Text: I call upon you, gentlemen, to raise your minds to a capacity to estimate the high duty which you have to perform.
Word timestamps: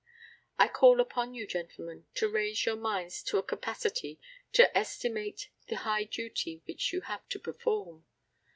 I 0.57 0.67
call 0.67 0.99
upon 0.99 1.35
you, 1.35 1.45
gentlemen, 1.45 2.07
to 2.15 2.27
raise 2.27 2.65
your 2.65 2.75
minds 2.75 3.21
to 3.21 3.37
a 3.37 3.43
capacity 3.43 4.19
to 4.53 4.75
estimate 4.75 5.49
the 5.67 5.75
high 5.85 6.05
duty 6.05 6.63
which 6.65 6.91
you 6.91 7.01
have 7.01 7.29
to 7.29 7.37
perform. 7.39 8.03